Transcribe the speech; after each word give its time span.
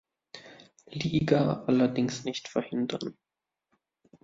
Liga 0.87 1.61
allerdings 1.67 2.23
nicht 2.25 2.47
verhindern. 2.47 3.15